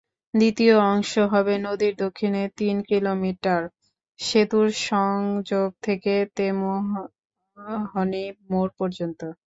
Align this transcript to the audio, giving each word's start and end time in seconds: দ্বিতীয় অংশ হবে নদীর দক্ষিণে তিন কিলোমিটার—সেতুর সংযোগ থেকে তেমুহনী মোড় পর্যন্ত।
দ্বিতীয় 0.33 0.75
অংশ 0.87 1.13
হবে 1.33 1.53
নদীর 1.67 1.93
দক্ষিণে 2.03 2.43
তিন 2.57 2.75
কিলোমিটার—সেতুর 2.89 4.67
সংযোগ 4.85 5.69
থেকে 5.81 6.13
তেমুহনী 6.37 8.23
মোড় 8.49 8.71
পর্যন্ত। 8.79 9.21